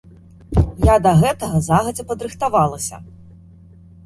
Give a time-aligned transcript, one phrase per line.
[0.87, 2.95] Я да гэтага загадзя падрыхтавалася.